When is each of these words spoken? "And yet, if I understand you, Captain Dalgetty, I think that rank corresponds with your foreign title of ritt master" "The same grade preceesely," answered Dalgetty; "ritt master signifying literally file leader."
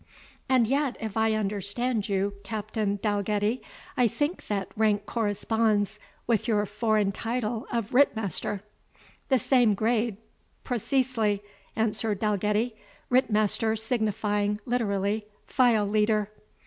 "And 0.49 0.65
yet, 0.65 0.97
if 0.99 1.15
I 1.15 1.33
understand 1.35 2.09
you, 2.09 2.33
Captain 2.43 2.95
Dalgetty, 3.03 3.61
I 3.95 4.07
think 4.07 4.47
that 4.47 4.69
rank 4.75 5.05
corresponds 5.05 5.99
with 6.25 6.47
your 6.47 6.65
foreign 6.65 7.11
title 7.11 7.67
of 7.71 7.93
ritt 7.93 8.15
master" 8.15 8.63
"The 9.29 9.37
same 9.37 9.75
grade 9.75 10.17
preceesely," 10.65 11.41
answered 11.75 12.19
Dalgetty; 12.19 12.73
"ritt 13.11 13.29
master 13.29 13.75
signifying 13.75 14.59
literally 14.65 15.27
file 15.45 15.85
leader." 15.85 16.31